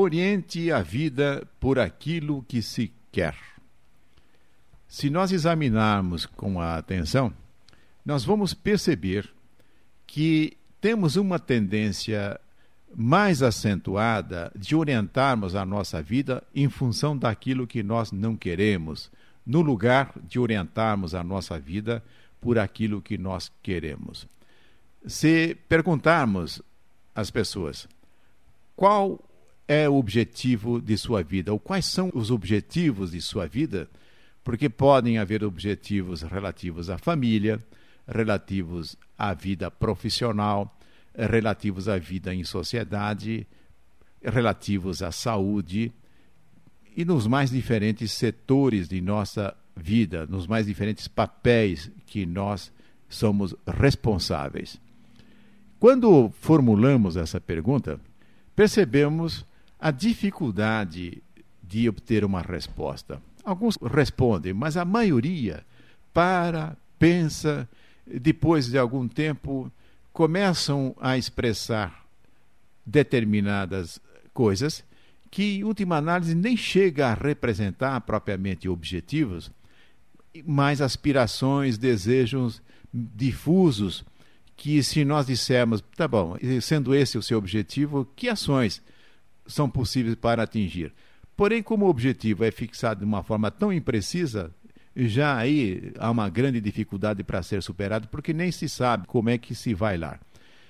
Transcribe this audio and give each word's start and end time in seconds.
oriente 0.00 0.72
a 0.72 0.82
vida 0.82 1.46
por 1.58 1.78
aquilo 1.78 2.42
que 2.48 2.62
se 2.62 2.92
quer. 3.12 3.36
Se 4.88 5.08
nós 5.08 5.30
examinarmos 5.30 6.26
com 6.26 6.60
a 6.60 6.76
atenção, 6.76 7.32
nós 8.04 8.24
vamos 8.24 8.52
perceber 8.52 9.30
que 10.06 10.56
temos 10.80 11.16
uma 11.16 11.38
tendência 11.38 12.40
mais 12.96 13.42
acentuada 13.42 14.50
de 14.56 14.74
orientarmos 14.74 15.54
a 15.54 15.64
nossa 15.64 16.02
vida 16.02 16.42
em 16.54 16.68
função 16.68 17.16
daquilo 17.16 17.66
que 17.66 17.82
nós 17.82 18.10
não 18.10 18.36
queremos, 18.36 19.10
no 19.46 19.60
lugar 19.60 20.12
de 20.28 20.38
orientarmos 20.38 21.14
a 21.14 21.22
nossa 21.22 21.58
vida 21.58 22.02
por 22.40 22.58
aquilo 22.58 23.00
que 23.00 23.16
nós 23.16 23.52
queremos. 23.62 24.26
Se 25.06 25.56
perguntarmos 25.68 26.60
às 27.14 27.30
pessoas 27.30 27.88
qual 28.74 29.22
é 29.70 29.88
o 29.88 29.94
objetivo 29.94 30.80
de 30.80 30.98
sua 30.98 31.22
vida, 31.22 31.52
ou 31.52 31.60
quais 31.60 31.84
são 31.84 32.10
os 32.12 32.32
objetivos 32.32 33.12
de 33.12 33.20
sua 33.20 33.46
vida, 33.46 33.88
porque 34.42 34.68
podem 34.68 35.16
haver 35.16 35.44
objetivos 35.44 36.22
relativos 36.22 36.90
à 36.90 36.98
família, 36.98 37.64
relativos 38.04 38.96
à 39.16 39.32
vida 39.32 39.70
profissional, 39.70 40.76
relativos 41.16 41.88
à 41.88 41.98
vida 41.98 42.34
em 42.34 42.42
sociedade, 42.42 43.46
relativos 44.20 45.04
à 45.04 45.12
saúde 45.12 45.92
e 46.96 47.04
nos 47.04 47.28
mais 47.28 47.52
diferentes 47.52 48.10
setores 48.10 48.88
de 48.88 49.00
nossa 49.00 49.56
vida, 49.76 50.26
nos 50.26 50.48
mais 50.48 50.66
diferentes 50.66 51.06
papéis 51.06 51.92
que 52.06 52.26
nós 52.26 52.72
somos 53.08 53.54
responsáveis. 53.68 54.80
Quando 55.78 56.28
formulamos 56.40 57.16
essa 57.16 57.40
pergunta, 57.40 58.00
percebemos 58.56 59.48
a 59.80 59.90
dificuldade 59.90 61.22
de 61.62 61.88
obter 61.88 62.24
uma 62.24 62.42
resposta. 62.42 63.20
Alguns 63.44 63.78
respondem, 63.82 64.52
mas 64.52 64.76
a 64.76 64.84
maioria 64.84 65.64
para, 66.12 66.76
pensa, 66.98 67.68
depois 68.06 68.66
de 68.66 68.76
algum 68.76 69.08
tempo 69.08 69.72
começam 70.12 70.94
a 71.00 71.16
expressar 71.16 72.04
determinadas 72.84 74.00
coisas 74.34 74.84
que, 75.30 75.58
em 75.58 75.64
última 75.64 75.96
análise, 75.96 76.34
nem 76.34 76.56
chega 76.56 77.08
a 77.08 77.14
representar 77.14 78.00
propriamente 78.00 78.68
objetivos, 78.68 79.50
mas 80.44 80.80
aspirações, 80.80 81.78
desejos 81.78 82.60
difusos 82.92 84.04
que, 84.56 84.82
se 84.82 85.04
nós 85.04 85.26
dissermos, 85.26 85.82
tá 85.96 86.08
bom, 86.08 86.36
sendo 86.60 86.94
esse 86.94 87.16
o 87.16 87.22
seu 87.22 87.38
objetivo, 87.38 88.06
que 88.16 88.28
ações 88.28 88.82
são 89.46 89.68
possíveis 89.68 90.14
para 90.14 90.42
atingir? 90.42 90.92
Porém, 91.36 91.62
como 91.62 91.86
o 91.86 91.88
objetivo 91.88 92.44
é 92.44 92.50
fixado 92.50 93.00
de 93.00 93.06
uma 93.06 93.22
forma 93.22 93.50
tão 93.50 93.72
imprecisa, 93.72 94.50
já 94.94 95.36
aí 95.36 95.92
há 95.98 96.10
uma 96.10 96.28
grande 96.28 96.60
dificuldade 96.60 97.24
para 97.24 97.42
ser 97.42 97.62
superado, 97.62 98.08
porque 98.08 98.32
nem 98.32 98.50
se 98.52 98.68
sabe 98.68 99.06
como 99.06 99.30
é 99.30 99.38
que 99.38 99.54
se 99.54 99.72
vai 99.72 99.96
lá. 99.96 100.18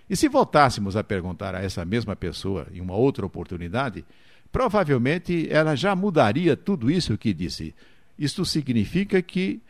E 0.09 0.17
se 0.17 0.29
voltássemos 0.29 0.97
a 0.97 1.05
perguntar 1.05 1.55
a 1.55 1.63
essa 1.63 1.85
mesma 1.85 2.17
pessoa 2.17 2.67
em 2.73 2.81
uma 2.81 2.95
outra 2.95 3.25
oportunidade, 3.25 4.05
provavelmente 4.51 5.49
ela 5.51 5.77
já 5.77 5.95
mudaria 5.95 6.57
tudo 6.57 6.91
isso 6.91 7.17
que 7.17 7.33
disse. 7.33 7.75
Isto 8.19 8.45
significa 8.45 9.23
que 9.23 9.61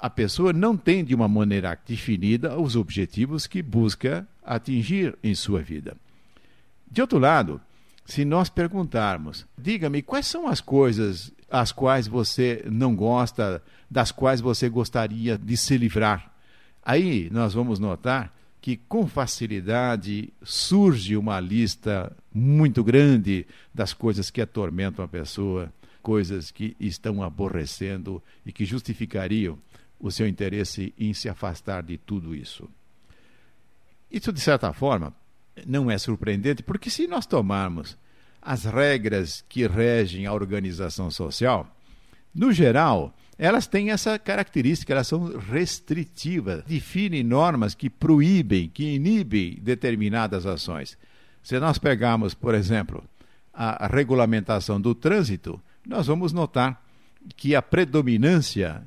a 0.00 0.08
pessoa 0.08 0.52
não 0.52 0.76
tem 0.76 1.04
de 1.04 1.14
uma 1.14 1.26
maneira 1.26 1.76
definida 1.86 2.58
os 2.58 2.76
objetivos 2.76 3.46
que 3.46 3.62
busca 3.62 4.26
atingir 4.44 5.18
em 5.22 5.34
sua 5.34 5.60
vida. 5.60 5.96
De 6.90 7.00
outro 7.00 7.18
lado, 7.18 7.60
se 8.08 8.24
nós 8.24 8.48
perguntarmos, 8.48 9.46
diga-me 9.56 10.00
quais 10.00 10.26
são 10.26 10.48
as 10.48 10.60
coisas 10.60 11.30
as 11.50 11.72
quais 11.72 12.06
você 12.06 12.62
não 12.70 12.94
gosta, 12.94 13.62
das 13.90 14.12
quais 14.12 14.40
você 14.40 14.68
gostaria 14.68 15.38
de 15.38 15.56
se 15.56 15.78
livrar. 15.78 16.32
Aí 16.84 17.28
nós 17.30 17.54
vamos 17.54 17.78
notar 17.78 18.34
que 18.60 18.76
com 18.76 19.06
facilidade 19.06 20.32
surge 20.42 21.16
uma 21.16 21.40
lista 21.40 22.14
muito 22.34 22.84
grande 22.84 23.46
das 23.74 23.94
coisas 23.94 24.30
que 24.30 24.42
atormentam 24.42 25.04
a 25.04 25.08
pessoa, 25.08 25.72
coisas 26.02 26.50
que 26.50 26.76
estão 26.78 27.22
aborrecendo 27.22 28.22
e 28.44 28.52
que 28.52 28.64
justificariam 28.64 29.58
o 29.98 30.10
seu 30.10 30.28
interesse 30.28 30.92
em 30.98 31.14
se 31.14 31.28
afastar 31.28 31.82
de 31.82 31.96
tudo 31.96 32.34
isso. 32.34 32.68
Isso, 34.10 34.32
de 34.32 34.40
certa 34.40 34.72
forma, 34.72 35.14
não 35.66 35.90
é 35.90 35.98
surpreendente, 35.98 36.62
porque 36.62 36.90
se 36.90 37.06
nós 37.06 37.26
tomarmos 37.26 37.96
as 38.40 38.64
regras 38.64 39.44
que 39.48 39.66
regem 39.66 40.26
a 40.26 40.32
organização 40.32 41.10
social, 41.10 41.74
no 42.34 42.52
geral, 42.52 43.14
elas 43.38 43.66
têm 43.66 43.90
essa 43.90 44.18
característica, 44.18 44.92
elas 44.92 45.06
são 45.06 45.38
restritivas, 45.38 46.64
definem 46.64 47.22
normas 47.22 47.74
que 47.74 47.88
proíbem, 47.88 48.68
que 48.68 48.94
inibem 48.94 49.58
determinadas 49.60 50.44
ações. 50.44 50.98
Se 51.42 51.58
nós 51.58 51.78
pegarmos, 51.78 52.34
por 52.34 52.54
exemplo, 52.54 53.02
a 53.52 53.86
regulamentação 53.86 54.80
do 54.80 54.94
trânsito, 54.94 55.60
nós 55.86 56.06
vamos 56.06 56.32
notar 56.32 56.82
que 57.36 57.54
a 57.54 57.62
predominância 57.62 58.82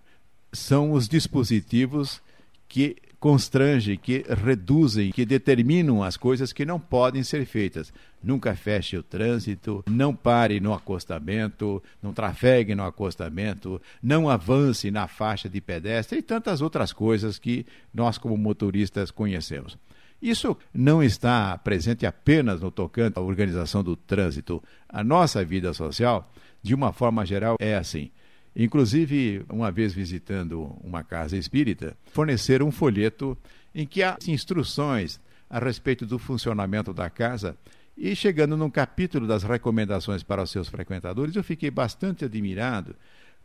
são 0.54 0.92
os 0.92 1.08
dispositivos 1.08 2.22
que 2.68 2.96
constrangem, 3.22 4.00
que 4.00 4.26
reduzem, 4.44 5.12
que 5.12 5.28
determinam 5.28 6.02
as 6.04 6.18
coisas 6.18 6.52
que 6.52 6.66
não 6.66 6.80
podem 6.80 7.22
ser 7.22 7.46
feitas. 7.46 7.94
Nunca 8.22 8.56
feche 8.56 8.98
o 8.98 9.04
trânsito, 9.04 9.84
não 9.88 10.16
pare 10.16 10.60
no 10.60 10.74
acostamento, 10.74 11.82
não 12.02 12.14
trafegue 12.14 12.74
no 12.74 12.84
acostamento, 12.84 13.80
não 14.02 14.28
avance 14.28 14.90
na 14.90 15.08
faixa 15.08 15.48
de 15.48 15.62
pedestre 15.62 16.18
e 16.18 16.22
tantas 16.24 16.62
outras 16.62 16.92
coisas 16.92 17.38
que 17.38 17.64
nós, 17.94 18.18
como 18.18 18.36
motoristas, 18.36 19.12
conhecemos. 19.12 19.78
Isso 20.20 20.58
não 20.74 21.04
está 21.04 21.56
presente 21.60 22.08
apenas 22.08 22.60
no 22.60 22.72
tocante 22.72 23.20
à 23.20 23.22
organização 23.22 23.84
do 23.84 23.96
trânsito. 23.96 24.64
A 24.90 25.04
nossa 25.04 25.46
vida 25.46 25.74
social, 25.74 26.32
de 26.62 26.74
uma 26.74 26.92
forma 26.92 27.24
geral, 27.24 27.56
é 27.60 27.76
assim. 27.76 28.10
Inclusive, 28.56 29.46
uma 29.50 29.72
vez 29.72 29.94
visitando 29.94 30.78
uma 30.84 31.04
casa 31.04 31.38
espírita, 31.38 31.96
forneceram 32.12 32.68
um 32.68 32.72
folheto 32.72 33.38
em 33.74 33.86
que 33.86 34.04
há 34.04 34.18
instruções 34.28 35.20
a 35.50 35.60
respeito 35.60 36.06
do 36.06 36.20
funcionamento 36.20 36.94
da 36.94 37.10
casa. 37.10 37.58
E 37.98 38.16
chegando 38.16 38.58
num 38.58 38.70
capítulo 38.70 39.28
das 39.28 39.44
recomendações 39.44 40.24
para 40.24 40.44
os 40.44 40.52
seus 40.52 40.68
frequentadores, 40.68 41.36
eu 41.36 41.44
fiquei 41.44 41.72
bastante 41.72 42.26
admirado 42.26 42.96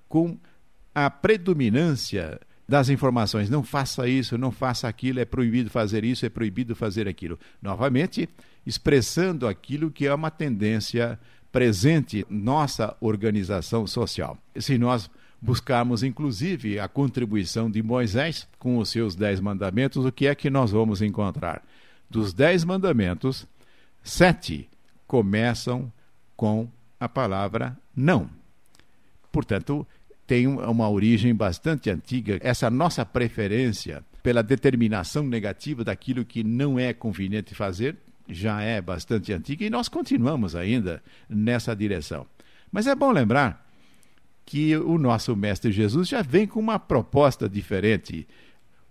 com 0.09 0.37
a 0.95 1.11
predominância 1.11 2.41
das 2.69 2.89
informações. 2.89 3.49
Não 3.49 3.63
faça 3.63 4.09
isso, 4.09 4.37
não 4.37 4.51
faça 4.51 4.89
aquilo, 4.89 5.21
é 5.21 5.25
proibido 5.25 5.71
fazer 5.71 6.05
isso, 6.05 6.27
é 6.27 6.29
proibido 6.29 6.75
fazer 6.75 7.07
aquilo. 7.07 7.39
Novamente, 7.63 8.29
expressando 8.67 9.47
aquilo 9.47 9.91
que 9.91 10.07
é 10.07 10.15
uma 10.15 10.31
tendência 10.31 11.19
presente 11.53 12.27
nossa 12.29 12.97
organização 13.01 13.87
social. 13.87 14.37
Se 14.59 14.77
nós 14.79 15.11
buscarmos, 15.41 16.03
inclusive, 16.03 16.79
a 16.79 16.89
contribuição 16.89 17.71
de 17.71 17.83
Moisés 17.83 18.49
com 18.59 18.79
os 18.79 18.89
seus 18.89 19.15
dez 19.15 19.41
mandamentos, 19.41 20.05
o 20.05 20.13
que 20.13 20.27
é 20.27 20.35
que 20.35 20.51
nós 20.51 20.71
vamos 20.71 21.03
encontrar? 21.03 21.63
Dos 22.09 22.33
dez 22.33 22.65
mandamentos, 22.65 23.47
sete 24.03 24.69
começam 25.07 25.93
com 26.37 26.69
a 26.99 27.09
palavra 27.09 27.77
não. 27.95 28.29
Portanto, 29.31 29.87
tem 30.27 30.47
uma 30.47 30.89
origem 30.91 31.35
bastante 31.35 31.89
antiga, 31.89 32.39
essa 32.43 32.69
nossa 32.69 33.05
preferência 33.05 34.05
pela 34.23 34.43
determinação 34.43 35.23
negativa 35.23 35.85
daquilo 35.85 36.25
que 36.25 36.43
não 36.43 36.79
é 36.79 36.93
conveniente 36.93 37.55
fazer, 37.55 37.97
já 38.29 38.61
é 38.61 38.81
bastante 38.81 39.33
antiga 39.33 39.65
e 39.65 39.71
nós 39.71 39.89
continuamos 39.89 40.55
ainda 40.55 41.03
nessa 41.29 41.75
direção. 41.75 42.27
Mas 42.71 42.87
é 42.87 42.95
bom 42.95 43.11
lembrar 43.11 43.67
que 44.45 44.77
o 44.77 44.97
nosso 44.97 45.35
Mestre 45.35 45.73
Jesus 45.73 46.09
já 46.09 46.23
vem 46.23 46.47
com 46.47 46.61
uma 46.61 46.79
proposta 46.79 47.49
diferente. 47.49 48.27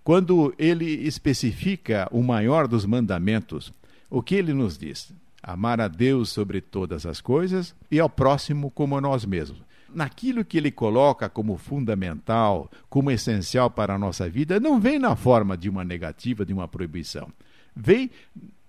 Quando 0.03 0.53
ele 0.59 0.85
especifica 0.85 2.07
o 2.11 2.21
maior 2.21 2.67
dos 2.67 2.85
mandamentos, 2.85 3.73
o 4.09 4.21
que 4.21 4.35
ele 4.35 4.53
nos 4.53 4.77
diz? 4.77 5.13
Amar 5.41 5.79
a 5.79 5.87
Deus 5.87 6.29
sobre 6.29 6.59
todas 6.59 7.05
as 7.05 7.21
coisas 7.21 7.73
e 7.89 7.99
ao 7.99 8.09
próximo 8.09 8.69
como 8.69 8.97
a 8.97 9.01
nós 9.01 9.25
mesmos. 9.25 9.63
Naquilo 9.93 10.43
que 10.43 10.57
ele 10.57 10.71
coloca 10.71 11.29
como 11.29 11.57
fundamental, 11.57 12.69
como 12.89 13.09
essencial 13.09 13.69
para 13.71 13.95
a 13.95 13.99
nossa 13.99 14.27
vida, 14.27 14.59
não 14.59 14.79
vem 14.79 14.99
na 14.99 15.15
forma 15.15 15.55
de 15.55 15.69
uma 15.69 15.85
negativa, 15.85 16.45
de 16.45 16.51
uma 16.51 16.67
proibição. 16.67 17.29
Vem 17.73 18.09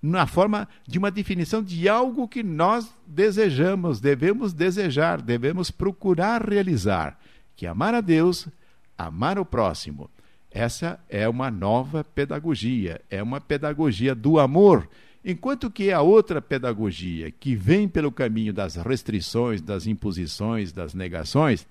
na 0.06 0.26
forma 0.26 0.68
de 0.86 0.98
uma 0.98 1.10
definição 1.10 1.62
de 1.62 1.88
algo 1.88 2.28
que 2.28 2.42
nós 2.42 2.94
desejamos, 3.06 4.00
devemos 4.00 4.52
desejar, 4.52 5.20
devemos 5.20 5.70
procurar 5.70 6.48
realizar, 6.48 7.18
que 7.56 7.66
é 7.66 7.68
amar 7.68 7.94
a 7.94 8.00
Deus, 8.00 8.48
amar 8.96 9.38
o 9.38 9.44
próximo. 9.44 10.10
Essa 10.50 10.98
é 11.08 11.28
uma 11.28 11.50
nova 11.50 12.04
pedagogia, 12.04 13.00
é 13.10 13.22
uma 13.22 13.40
pedagogia 13.40 14.14
do 14.14 14.38
amor, 14.38 14.88
Enquanto 15.28 15.68
que 15.68 15.90
a 15.90 16.00
outra 16.00 16.40
pedagogia, 16.40 17.32
que 17.32 17.56
vem 17.56 17.88
pelo 17.88 18.12
caminho 18.12 18.52
das 18.52 18.76
restrições, 18.76 19.60
das 19.60 19.84
imposições, 19.84 20.70
das 20.70 20.94
negações, 20.94 21.66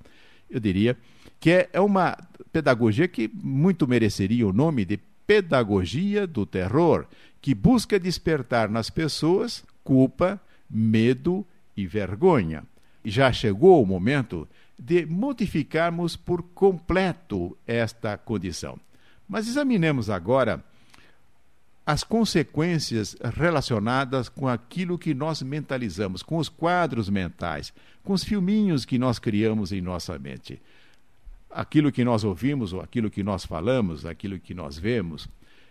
eu 0.49 0.59
diria 0.59 0.97
que 1.39 1.51
é, 1.51 1.69
é 1.71 1.79
uma 1.79 2.17
pedagogia 2.51 3.07
que 3.07 3.31
muito 3.33 3.87
mereceria 3.87 4.45
o 4.45 4.51
nome 4.51 4.83
de 4.83 4.99
pedagogia 5.25 6.25
do 6.27 6.45
terror, 6.45 7.05
que 7.41 7.53
busca 7.53 7.99
despertar 7.99 8.69
nas 8.69 8.89
pessoas 8.89 9.63
culpa, 9.83 10.41
medo 10.69 11.45
e 11.77 11.85
vergonha. 11.85 12.63
Já 13.03 13.31
chegou 13.31 13.81
o 13.81 13.85
momento 13.85 14.47
de 14.77 15.05
modificarmos 15.05 16.15
por 16.15 16.41
completo 16.41 17.55
esta 17.67 18.17
condição. 18.17 18.79
Mas 19.27 19.47
examinemos 19.47 20.09
agora 20.09 20.63
as 21.85 22.03
consequências 22.03 23.15
relacionadas 23.35 24.27
com 24.27 24.47
aquilo 24.47 24.97
que 24.97 25.13
nós 25.13 25.43
mentalizamos, 25.43 26.23
com 26.23 26.37
os 26.37 26.49
quadros 26.49 27.09
mentais, 27.09 27.71
com 28.03 28.13
os 28.13 28.23
filminhos 28.23 28.85
que 28.85 28.97
nós 28.97 29.19
criamos 29.19 29.71
em 29.71 29.81
nossa 29.81 30.17
mente. 30.17 30.59
Aquilo 31.55 31.91
que 31.91 32.03
nós 32.03 32.23
ouvimos, 32.25 32.73
ou 32.73 32.81
aquilo 32.81 33.09
que 33.09 33.23
nós 33.23 33.45
falamos, 33.45 34.05
aquilo 34.05 34.37
que 34.37 34.53
nós 34.53 34.77
vemos, 34.77 35.27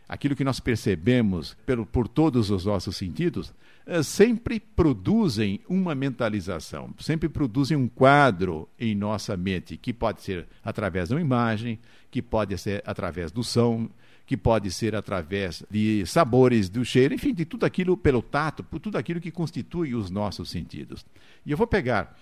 aquilo 0.08 0.34
que 0.34 0.44
nós 0.44 0.58
percebemos 0.58 1.54
por, 1.66 1.84
por 1.84 2.08
todos 2.08 2.50
os 2.50 2.64
nossos 2.64 2.96
sentidos, 2.96 3.52
eh, 3.86 4.02
sempre 4.02 4.58
produzem 4.58 5.60
uma 5.69 5.94
mentalização, 5.94 6.94
sempre 6.98 7.28
produzem 7.28 7.76
um 7.76 7.86
quadro 7.86 8.66
em 8.78 8.94
nossa 8.94 9.36
mente, 9.36 9.76
que 9.76 9.92
pode 9.92 10.22
ser 10.22 10.46
através 10.64 11.08
de 11.08 11.14
uma 11.14 11.20
imagem, 11.20 11.78
que 12.10 12.22
pode 12.22 12.56
ser 12.56 12.82
através 12.86 13.31
do 13.31 13.44
som, 13.44 13.88
que 14.26 14.38
pode 14.38 14.70
ser 14.70 14.94
através 14.94 15.62
de 15.70 16.06
sabores, 16.06 16.70
do 16.70 16.82
cheiro, 16.82 17.12
enfim, 17.12 17.34
de 17.34 17.44
tudo 17.44 17.66
aquilo 17.66 17.94
pelo 17.94 18.22
tato, 18.22 18.64
por 18.64 18.81
tudo 18.81 18.96
aquilo 18.96 19.20
que 19.20 19.31
constitui 19.31 19.94
os 19.94 20.10
nossos 20.10 20.48
sentidos. 20.48 21.04
E 21.44 21.50
eu 21.50 21.56
vou 21.56 21.66
pegar 21.66 22.16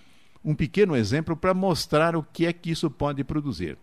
um 0.45 0.55
pequeno 0.55 0.97
exemplo 0.97 1.37
para 1.37 1.55
mostrar 1.55 2.17
o 2.17 2.23
que 2.23 2.47
é 2.47 2.53
que 2.53 2.71
isso 2.71 2.91
pode 2.91 3.23
produzir. 3.25 3.79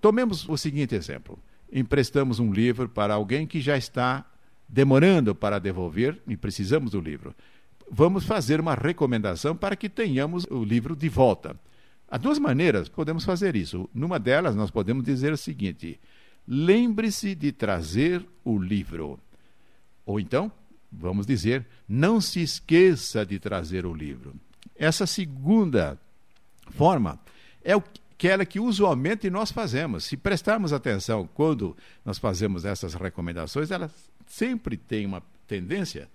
Tomemos 0.00 0.48
o 0.48 0.56
seguinte 0.56 0.94
exemplo: 0.94 1.38
emprestamos 1.72 2.38
um 2.38 2.52
livro 2.52 2.88
para 2.88 3.14
alguém 3.14 3.46
que 3.46 3.60
já 3.60 3.76
está 3.76 4.24
demorando 4.68 5.34
para 5.34 5.58
devolver 5.58 6.20
e 6.26 6.36
precisamos 6.36 6.92
do 6.92 7.00
livro. 7.00 7.34
Vamos 7.90 8.24
fazer 8.24 8.60
uma 8.60 8.74
recomendação 8.74 9.56
para 9.56 9.76
que 9.76 9.88
tenhamos 9.88 10.44
o 10.50 10.64
livro 10.64 10.96
de 10.96 11.08
volta. 11.08 11.58
Há 12.08 12.18
duas 12.18 12.38
maneiras 12.38 12.88
podemos 12.88 13.24
fazer 13.24 13.56
isso. 13.56 13.88
Numa 13.94 14.18
delas, 14.18 14.54
nós 14.54 14.70
podemos 14.70 15.04
dizer 15.04 15.32
o 15.32 15.36
seguinte: 15.36 15.98
lembre-se 16.46 17.34
de 17.34 17.52
trazer 17.52 18.24
o 18.44 18.58
livro. 18.58 19.18
Ou 20.04 20.20
então, 20.20 20.50
vamos 20.90 21.26
dizer, 21.26 21.66
não 21.88 22.20
se 22.20 22.40
esqueça 22.40 23.26
de 23.26 23.38
trazer 23.38 23.84
o 23.84 23.92
livro. 23.92 24.34
Essa 24.78 25.06
segunda 25.06 25.98
forma 26.70 27.18
é 27.64 27.72
aquela 27.72 28.44
que 28.44 28.60
usualmente 28.60 29.28
nós 29.30 29.50
fazemos. 29.50 30.04
Se 30.04 30.16
prestarmos 30.16 30.72
atenção 30.72 31.28
quando 31.34 31.76
nós 32.04 32.18
fazemos 32.18 32.64
essas 32.64 32.94
recomendações, 32.94 33.70
elas 33.70 33.92
sempre 34.26 34.76
têm 34.76 35.06
uma 35.06 35.22
tendência 35.46 36.08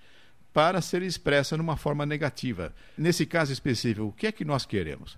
para 0.54 0.82
ser 0.82 1.02
expressa 1.02 1.56
numa 1.56 1.78
forma 1.78 2.06
negativa. 2.06 2.74
Nesse 2.98 3.26
caso 3.26 3.54
específico, 3.54 4.08
o 4.08 4.12
que 4.12 4.28
é 4.28 4.32
que 4.32 4.44
nós 4.44 4.66
queremos? 4.66 5.18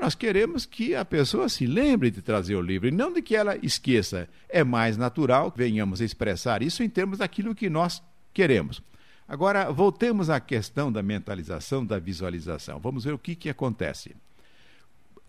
Nós 0.00 0.14
queremos 0.14 0.66
que 0.66 0.94
a 0.94 1.04
pessoa 1.04 1.48
se 1.48 1.66
lembre 1.66 2.10
de 2.10 2.20
trazer 2.20 2.56
o 2.56 2.60
livro 2.60 2.88
e 2.88 2.90
não 2.90 3.12
de 3.12 3.22
que 3.22 3.36
ela 3.36 3.56
esqueça. 3.62 4.28
É 4.48 4.64
mais 4.64 4.96
natural 4.96 5.52
que 5.52 5.58
venhamos 5.58 6.00
expressar 6.00 6.62
isso 6.62 6.82
em 6.82 6.88
termos 6.88 7.18
daquilo 7.18 7.54
que 7.54 7.70
nós 7.70 8.02
queremos. 8.32 8.82
Agora, 9.26 9.72
voltemos 9.72 10.28
à 10.28 10.38
questão 10.38 10.92
da 10.92 11.02
mentalização, 11.02 11.84
da 11.84 11.98
visualização. 11.98 12.78
Vamos 12.78 13.04
ver 13.04 13.14
o 13.14 13.18
que, 13.18 13.34
que 13.34 13.48
acontece. 13.48 14.14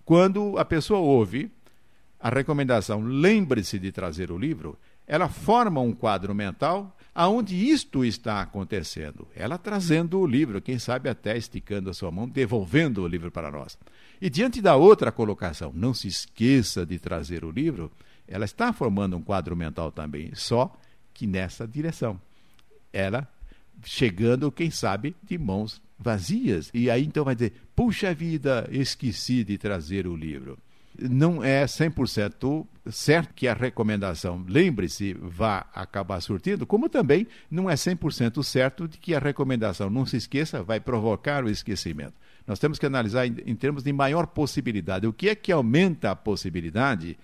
Quando 0.03 0.57
a 0.57 0.65
pessoa 0.65 0.99
ouve 0.99 1.49
a 2.19 2.29
recomendação, 2.29 3.01
lembre-se 3.01 3.79
de 3.79 3.91
trazer 3.91 4.31
o 4.31 4.37
livro, 4.37 4.77
ela 5.07 5.29
forma 5.29 5.79
um 5.79 5.93
quadro 5.93 6.33
mental 6.35 6.95
aonde 7.13 7.55
isto 7.55 8.03
está 8.03 8.41
acontecendo. 8.41 9.27
Ela 9.33 9.57
trazendo 9.57 10.19
o 10.19 10.27
livro, 10.27 10.61
quem 10.61 10.77
sabe 10.77 11.07
até 11.07 11.37
esticando 11.37 11.89
a 11.89 11.93
sua 11.93 12.11
mão, 12.11 12.27
devolvendo 12.27 13.03
o 13.03 13.07
livro 13.07 13.31
para 13.31 13.49
nós. 13.49 13.77
E 14.21 14.29
diante 14.29 14.61
da 14.61 14.75
outra 14.75 15.11
colocação, 15.11 15.71
não 15.73 15.93
se 15.93 16.07
esqueça 16.07 16.85
de 16.85 16.99
trazer 16.99 17.45
o 17.45 17.51
livro, 17.51 17.89
ela 18.27 18.43
está 18.43 18.73
formando 18.73 19.15
um 19.15 19.21
quadro 19.21 19.55
mental 19.55 19.91
também, 19.91 20.31
só 20.35 20.75
que 21.13 21.25
nessa 21.25 21.65
direção. 21.65 22.19
Ela 22.91 23.27
chegando, 23.83 24.51
quem 24.51 24.71
sabe, 24.71 25.15
de 25.23 25.37
mãos 25.37 25.81
vazias. 25.97 26.69
E 26.73 26.89
aí 26.89 27.05
então 27.05 27.23
vai 27.23 27.35
dizer: 27.35 27.53
puxa 27.75 28.13
vida, 28.13 28.67
esqueci 28.71 29.43
de 29.43 29.57
trazer 29.57 30.07
o 30.07 30.15
livro 30.15 30.57
não 30.97 31.43
é 31.43 31.65
100% 31.65 32.65
certo 32.89 33.33
que 33.35 33.47
a 33.47 33.53
recomendação, 33.53 34.43
lembre-se, 34.47 35.13
vá 35.13 35.65
acabar 35.73 36.21
surtindo, 36.21 36.65
como 36.65 36.89
também 36.89 37.27
não 37.49 37.69
é 37.69 37.75
100% 37.75 38.41
certo 38.43 38.87
de 38.87 38.97
que 38.97 39.13
a 39.13 39.19
recomendação, 39.19 39.89
não 39.89 40.05
se 40.05 40.17
esqueça, 40.17 40.63
vai 40.63 40.79
provocar 40.79 41.43
o 41.43 41.49
esquecimento. 41.49 42.13
Nós 42.47 42.59
temos 42.59 42.77
que 42.77 42.85
analisar 42.85 43.25
em, 43.25 43.35
em 43.45 43.55
termos 43.55 43.83
de 43.83 43.91
maior 43.91 44.27
possibilidade. 44.27 45.07
O 45.07 45.13
que 45.13 45.29
é 45.29 45.35
que 45.35 45.51
aumenta 45.51 46.11
a 46.11 46.15
possibilidade 46.15 47.17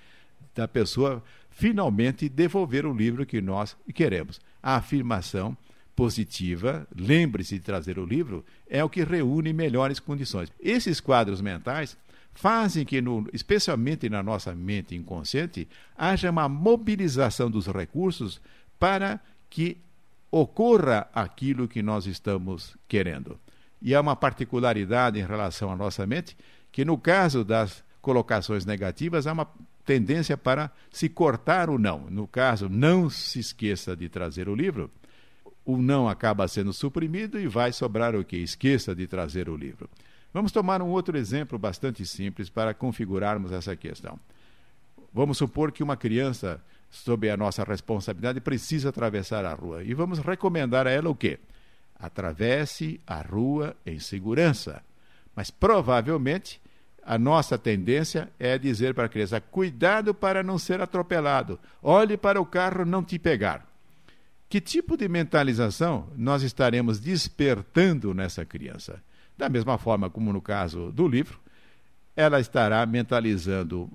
da 0.55 0.67
pessoa 0.67 1.23
finalmente 1.51 2.27
devolver 2.27 2.85
o 2.85 2.93
livro 2.93 3.25
que 3.25 3.39
nós 3.39 3.77
queremos? 3.93 4.41
A 4.61 4.75
afirmação 4.75 5.55
positiva, 6.01 6.87
lembre-se 6.97 7.59
de 7.59 7.63
trazer 7.63 7.99
o 7.99 8.05
livro, 8.07 8.43
é 8.67 8.83
o 8.83 8.89
que 8.89 9.03
reúne 9.03 9.53
melhores 9.53 9.99
condições. 9.99 10.51
Esses 10.59 10.99
quadros 10.99 11.41
mentais 11.41 11.95
fazem 12.33 12.83
que, 12.83 12.99
no, 12.99 13.29
especialmente 13.31 14.09
na 14.09 14.23
nossa 14.23 14.55
mente 14.55 14.95
inconsciente, 14.95 15.67
haja 15.95 16.31
uma 16.31 16.49
mobilização 16.49 17.51
dos 17.51 17.67
recursos 17.67 18.41
para 18.79 19.19
que 19.47 19.77
ocorra 20.31 21.07
aquilo 21.13 21.67
que 21.67 21.83
nós 21.83 22.07
estamos 22.07 22.75
querendo. 22.87 23.39
E 23.79 23.93
há 23.93 24.01
uma 24.01 24.15
particularidade 24.15 25.19
em 25.19 25.23
relação 25.23 25.71
à 25.71 25.75
nossa 25.75 26.07
mente, 26.07 26.35
que 26.71 26.83
no 26.83 26.97
caso 26.97 27.45
das 27.45 27.83
colocações 28.01 28.65
negativas, 28.65 29.27
há 29.27 29.33
uma 29.33 29.47
tendência 29.85 30.35
para 30.35 30.71
se 30.91 31.07
cortar 31.07 31.69
o 31.69 31.77
não. 31.77 32.09
No 32.09 32.25
caso, 32.25 32.67
não 32.67 33.07
se 33.07 33.39
esqueça 33.39 33.95
de 33.95 34.09
trazer 34.09 34.49
o 34.49 34.55
livro, 34.55 34.89
o 35.65 35.77
não 35.77 36.09
acaba 36.09 36.47
sendo 36.47 36.73
suprimido 36.73 37.39
e 37.39 37.47
vai 37.47 37.71
sobrar 37.71 38.15
o 38.15 38.23
que? 38.23 38.37
Esqueça 38.37 38.95
de 38.95 39.07
trazer 39.07 39.49
o 39.49 39.55
livro. 39.55 39.89
Vamos 40.33 40.51
tomar 40.51 40.81
um 40.81 40.87
outro 40.87 41.17
exemplo 41.17 41.59
bastante 41.59 42.05
simples 42.05 42.49
para 42.49 42.73
configurarmos 42.73 43.51
essa 43.51 43.75
questão. 43.75 44.19
Vamos 45.13 45.37
supor 45.37 45.71
que 45.71 45.83
uma 45.83 45.97
criança, 45.97 46.61
sob 46.89 47.29
a 47.29 47.35
nossa 47.35 47.63
responsabilidade, 47.63 48.39
precisa 48.39 48.89
atravessar 48.89 49.43
a 49.45 49.53
rua. 49.53 49.83
E 49.83 49.93
vamos 49.93 50.19
recomendar 50.19 50.87
a 50.87 50.91
ela 50.91 51.09
o 51.09 51.15
quê? 51.15 51.37
Atravesse 51.99 52.99
a 53.05 53.21
rua 53.21 53.75
em 53.85 53.99
segurança. 53.99 54.81
Mas 55.35 55.51
provavelmente 55.51 56.61
a 57.03 57.17
nossa 57.17 57.57
tendência 57.57 58.29
é 58.39 58.57
dizer 58.57 58.93
para 58.93 59.05
a 59.05 59.09
criança: 59.09 59.41
cuidado 59.41 60.13
para 60.13 60.41
não 60.41 60.57
ser 60.57 60.81
atropelado, 60.81 61.59
olhe 61.83 62.15
para 62.15 62.39
o 62.39 62.45
carro 62.45 62.85
não 62.85 63.03
te 63.03 63.19
pegar. 63.19 63.70
Que 64.51 64.59
tipo 64.59 64.97
de 64.97 65.07
mentalização 65.07 66.09
nós 66.17 66.43
estaremos 66.43 66.99
despertando 66.99 68.13
nessa 68.13 68.43
criança? 68.43 69.01
Da 69.37 69.47
mesma 69.47 69.77
forma 69.77 70.09
como 70.09 70.33
no 70.33 70.41
caso 70.41 70.91
do 70.91 71.07
livro, 71.07 71.39
ela 72.17 72.37
estará 72.37 72.85
mentalizando 72.85 73.89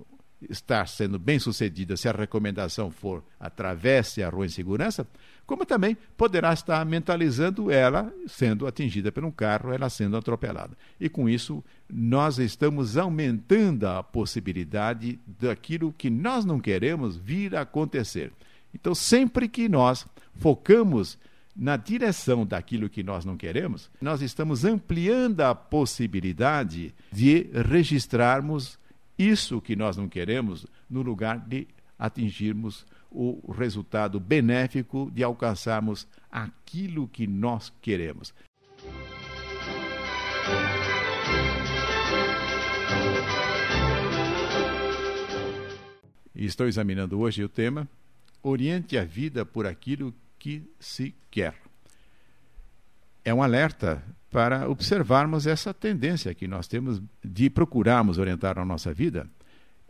estar 0.49 0.89
sendo 0.89 1.19
bem 1.19 1.39
sucedida 1.39 1.95
se 1.95 2.09
a 2.09 2.13
recomendação 2.13 2.91
for 2.91 3.23
atravesse 3.39 4.23
a 4.23 4.31
rua 4.31 4.47
em 4.47 4.49
segurança, 4.49 5.07
como 5.45 5.67
também 5.67 5.95
poderá 6.17 6.55
estar 6.55 6.87
mentalizando 6.87 7.71
ela 7.71 8.11
sendo 8.27 8.67
atingida 8.67 9.13
por 9.13 9.27
um 9.27 9.31
carro, 9.31 9.75
ela 9.75 9.91
sendo 9.91 10.17
atropelada. 10.17 10.75
E 10.99 11.07
com 11.11 11.29
isso, 11.29 11.63
nós 11.87 12.39
estamos 12.39 12.97
aumentando 12.97 13.87
a 13.87 14.03
possibilidade 14.03 15.19
daquilo 15.27 15.93
que 15.93 16.09
nós 16.09 16.47
não 16.47 16.59
queremos 16.59 17.15
vir 17.15 17.55
a 17.55 17.61
acontecer. 17.61 18.33
Então, 18.76 18.95
sempre 18.95 19.49
que 19.49 19.71
nós 19.71 20.06
focamos 20.35 21.18
na 21.56 21.78
direção 21.78 22.45
daquilo 22.45 22.90
que 22.90 23.02
nós 23.02 23.25
não 23.25 23.35
queremos, 23.35 23.90
nós 23.99 24.21
estamos 24.21 24.66
ampliando 24.66 25.40
a 25.40 25.54
possibilidade 25.54 26.95
de 27.11 27.49
registrarmos 27.54 28.78
isso 29.18 29.62
que 29.62 29.75
nós 29.75 29.97
não 29.97 30.11
queremos 30.11 30.66
no 30.90 31.00
lugar 31.00 31.38
de 31.38 31.66
atingirmos 31.99 32.85
o 33.11 33.50
resultado 33.50 34.21
benéfico 34.21 35.11
de 35.11 35.25
alcançarmos 35.25 36.06
aquilo 36.30 37.09
que 37.09 37.26
nós 37.26 37.73
queremos. 37.80 38.35
Estou 46.35 46.68
examinando 46.68 47.18
hoje 47.18 47.42
o 47.42 47.49
tema 47.49 47.88
Oriente 48.49 48.97
a 48.97 49.05
vida 49.05 49.45
por 49.45 49.67
aquilo 49.67 50.15
que 50.38 50.62
se 50.79 51.12
quer. 51.33 51.55
é 53.25 53.35
um 53.35 53.43
alerta 53.43 54.00
para 54.31 54.71
observarmos 54.71 55.49
essa 55.49 55.75
tendência 55.75 56.33
que 56.33 56.47
nós 56.47 56.69
temos 56.69 57.03
de 57.25 57.50
procurarmos 57.50 58.19
orientar 58.19 58.57
a 58.57 58.65
nossa 58.65 58.95
vida 58.95 59.29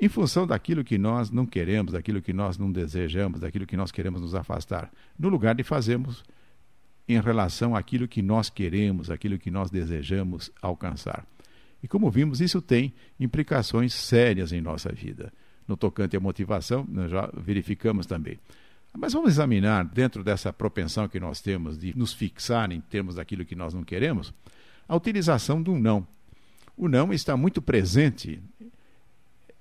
em 0.01 0.09
função 0.09 0.47
daquilo 0.47 0.83
que 0.83 0.97
nós 0.97 1.31
não 1.31 1.45
queremos, 1.45 1.93
daquilo 1.93 2.23
que 2.23 2.33
nós 2.33 2.57
não 2.57 2.73
desejamos, 2.73 3.41
daquilo 3.41 3.67
que 3.67 3.77
nós 3.77 3.93
queremos 3.93 4.23
nos 4.23 4.35
afastar, 4.35 4.91
no 5.19 5.29
lugar 5.29 5.55
de 5.55 5.63
fazermos 5.63 6.25
em 7.07 7.21
relação 7.21 7.77
àquilo 7.77 8.09
que 8.09 8.23
nós 8.23 8.49
queremos, 8.49 9.11
aquilo 9.11 9.39
que 9.39 9.51
nós 9.51 9.71
desejamos 9.71 10.51
alcançar. 10.63 11.27
E 11.83 11.87
como 11.87 12.11
vimos, 12.11 12.41
isso 12.41 12.63
tem 12.63 12.95
implicações 13.21 13.93
sérias 13.93 14.51
em 14.51 14.63
nossa 14.63 14.91
vida. 14.91 15.31
No 15.67 15.77
tocante 15.77 16.17
à 16.17 16.21
motivação, 16.21 16.87
nós 16.89 17.11
já 17.11 17.31
verificamos 17.35 18.07
também. 18.07 18.39
Mas 18.97 19.13
vamos 19.13 19.31
examinar, 19.31 19.85
dentro 19.85 20.25
dessa 20.25 20.53
propensão 20.53 21.09
que 21.09 21.21
nós 21.21 21.41
temos 21.41 21.79
de 21.79 21.97
nos 21.97 22.13
fixar 22.13 22.73
em 22.73 22.81
termos 22.81 23.17
daquilo 23.17 23.45
que 23.45 23.55
nós 23.55 23.75
não 23.75 23.83
queremos, 23.83 24.33
a 24.89 24.97
utilização 24.97 25.63
do 25.63 25.77
não. 25.79 26.07
O 26.77 26.89
não 26.89 27.13
está 27.13 27.37
muito 27.37 27.61
presente 27.61 28.41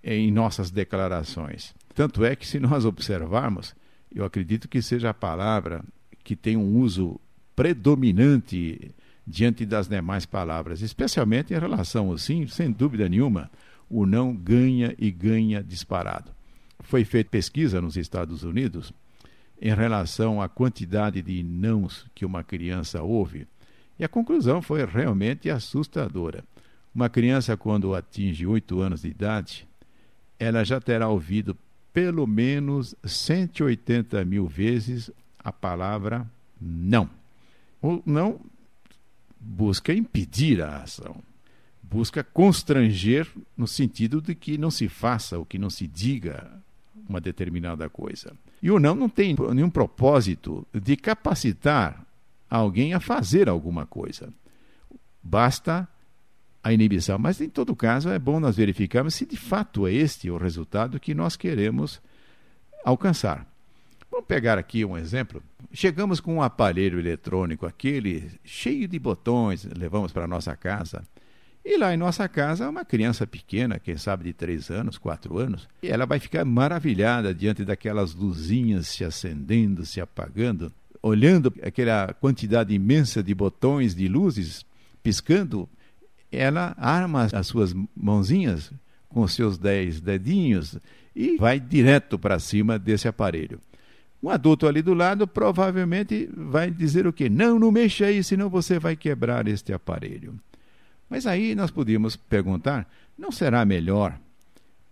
em 0.03 0.31
nossas 0.31 0.69
declarações. 0.69 1.73
Tanto 1.93 2.23
é 2.23 2.35
que, 2.35 2.47
se 2.47 2.59
nós 2.59 2.85
observarmos, 2.85 3.75
eu 4.13 4.23
acredito 4.23 4.69
que 4.69 4.81
seja 4.81 5.09
a 5.09 5.13
palavra 5.13 5.83
que 6.23 6.35
tem 6.35 6.55
um 6.55 6.77
uso 6.77 7.19
predominante 7.55 8.91
diante 9.25 9.65
das 9.65 9.87
demais 9.87 10.25
palavras, 10.25 10.81
especialmente 10.81 11.53
em 11.53 11.59
relação 11.59 12.09
ao 12.09 12.17
sim, 12.17 12.45
sem 12.47 12.71
dúvida 12.71 13.09
nenhuma, 13.09 13.49
o 13.89 14.05
não 14.05 14.35
ganha 14.35 14.95
e 14.97 15.11
ganha 15.11 15.63
disparado. 15.63 16.31
Foi 16.81 17.03
feita 17.03 17.29
pesquisa 17.29 17.81
nos 17.81 17.97
Estados 17.97 18.43
Unidos 18.43 18.93
em 19.61 19.73
relação 19.73 20.41
à 20.41 20.49
quantidade 20.49 21.21
de 21.21 21.41
nãos 21.41 22.05
que 22.13 22.25
uma 22.25 22.43
criança 22.43 23.01
ouve, 23.01 23.47
e 23.97 24.03
a 24.03 24.09
conclusão 24.09 24.61
foi 24.61 24.85
realmente 24.85 25.49
assustadora. 25.49 26.43
Uma 26.93 27.09
criança, 27.09 27.55
quando 27.55 27.95
atinge 27.95 28.45
oito 28.45 28.81
anos 28.81 29.01
de 29.01 29.09
idade, 29.09 29.67
ela 30.37 30.63
já 30.63 30.79
terá 30.79 31.07
ouvido 31.07 31.57
pelo 31.93 32.27
menos 32.27 32.93
180 33.03 34.23
mil 34.25 34.47
vezes 34.47 35.09
a 35.39 35.51
palavra 35.51 36.29
não. 36.59 37.09
O 37.81 38.01
não 38.05 38.39
busca 39.39 39.93
impedir 39.93 40.61
a 40.61 40.83
ação, 40.83 41.15
busca 41.89 42.23
constranger 42.23 43.27
no 43.55 43.67
sentido 43.67 44.21
de 44.21 44.35
que 44.35 44.57
não 44.57 44.71
se 44.71 44.87
faça 44.87 45.37
ou 45.37 45.45
que 45.45 45.57
não 45.57 45.69
se 45.69 45.87
diga 45.87 46.51
uma 47.07 47.21
determinada 47.21 47.89
coisa. 47.89 48.33
E 48.61 48.71
o 48.71 48.79
não 48.79 48.95
não 48.95 49.09
tem 49.09 49.35
nenhum 49.53 49.69
propósito 49.69 50.65
de 50.73 50.95
capacitar 50.95 52.05
alguém 52.49 52.93
a 52.93 52.99
fazer 52.99 53.47
alguma 53.47 53.85
coisa. 53.85 54.33
Basta 55.21 55.87
a 56.63 56.73
inibição. 56.73 57.19
Mas, 57.19 57.39
em 57.39 57.47
todo 57.49 57.75
caso, 57.75 58.09
é 58.09 58.17
bom 58.17 58.39
nós 58.39 58.55
verificarmos 58.55 59.13
se 59.13 59.25
de 59.25 59.37
fato 59.37 59.85
é 59.85 59.93
este 59.93 60.31
o 60.31 60.37
resultado 60.37 60.99
que 60.99 61.13
nós 61.13 61.35
queremos 61.35 62.01
alcançar. 62.83 63.47
Vamos 64.09 64.25
pegar 64.25 64.57
aqui 64.57 64.83
um 64.83 64.97
exemplo. 64.97 65.43
Chegamos 65.71 66.19
com 66.19 66.35
um 66.35 66.41
aparelho 66.41 66.99
eletrônico, 66.99 67.65
aquele 67.65 68.31
cheio 68.43 68.87
de 68.87 68.97
botões, 68.97 69.65
levamos 69.77 70.11
para 70.11 70.27
nossa 70.27 70.55
casa. 70.55 71.03
E 71.65 71.77
lá 71.77 71.91
em 71.91 71.97
nossa 71.97 72.29
casa, 72.29 72.69
uma 72.69 72.85
criança 72.85 73.25
pequena, 73.25 73.79
quem 73.79 73.97
sabe 73.97 74.25
de 74.25 74.33
três 74.33 74.69
anos, 74.69 74.99
quatro 74.99 75.39
anos, 75.39 75.67
e 75.81 75.87
ela 75.87 76.05
vai 76.05 76.19
ficar 76.19 76.45
maravilhada 76.45 77.33
diante 77.33 77.65
daquelas 77.65 78.13
luzinhas 78.13 78.87
se 78.87 79.03
acendendo, 79.03 79.83
se 79.83 79.99
apagando, 79.99 80.71
olhando 81.01 81.51
aquela 81.63 82.13
quantidade 82.13 82.71
imensa 82.71 83.23
de 83.23 83.33
botões, 83.33 83.95
de 83.95 84.07
luzes 84.07 84.63
piscando 85.01 85.67
ela 86.31 86.75
arma 86.77 87.27
as 87.31 87.47
suas 87.47 87.75
mãozinhas 87.95 88.71
com 89.09 89.21
os 89.21 89.33
seus 89.33 89.57
dez 89.57 89.99
dedinhos 89.99 90.77
e 91.15 91.37
vai 91.37 91.59
direto 91.59 92.19
para 92.19 92.37
cima 92.37 92.77
desse 92.77 93.07
aparelho. 93.07 93.59
Um 94.21 94.29
adulto 94.29 94.67
ali 94.67 94.81
do 94.81 94.93
lado 94.93 95.27
provavelmente 95.27 96.29
vai 96.35 96.69
dizer 96.69 97.07
o 97.07 97.13
quê? 97.13 97.29
Não, 97.29 97.57
não 97.57 97.71
mexa 97.71 98.05
aí, 98.05 98.23
senão 98.23 98.49
você 98.49 98.77
vai 98.79 98.95
quebrar 98.95 99.47
este 99.47 99.71
aparelho. 99.73 100.33
Mas 101.09 101.27
aí 101.27 101.55
nós 101.55 101.71
podíamos 101.71 102.15
perguntar: 102.15 102.89
não 103.17 103.31
será 103.31 103.63
melhor 103.65 104.17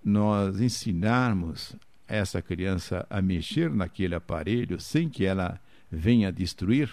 nós 0.04 0.60
ensinarmos 0.60 1.76
essa 2.08 2.42
criança 2.42 3.06
a 3.10 3.22
mexer 3.22 3.70
naquele 3.70 4.16
aparelho 4.16 4.80
sem 4.80 5.10
que 5.10 5.26
ela 5.26 5.60
venha 5.92 6.32
destruir? 6.32 6.90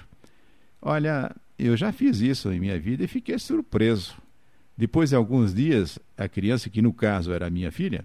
Olha, 0.80 1.34
eu 1.58 1.76
já 1.76 1.92
fiz 1.92 2.20
isso 2.20 2.50
em 2.50 2.60
minha 2.60 2.78
vida 2.78 3.04
e 3.04 3.08
fiquei 3.08 3.38
surpreso. 3.38 4.16
Depois 4.76 5.10
de 5.10 5.16
alguns 5.16 5.52
dias, 5.52 5.98
a 6.16 6.26
criança, 6.26 6.70
que 6.70 6.80
no 6.80 6.92
caso 6.92 7.32
era 7.32 7.50
minha 7.50 7.70
filha, 7.70 8.02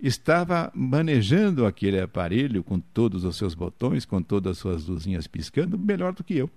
estava 0.00 0.70
manejando 0.72 1.66
aquele 1.66 2.00
aparelho 2.00 2.62
com 2.62 2.78
todos 2.78 3.24
os 3.24 3.36
seus 3.36 3.54
botões, 3.54 4.04
com 4.04 4.22
todas 4.22 4.52
as 4.52 4.58
suas 4.58 4.86
luzinhas 4.86 5.26
piscando, 5.26 5.76
melhor 5.76 6.12
do 6.12 6.22
que 6.22 6.36
eu. 6.36 6.48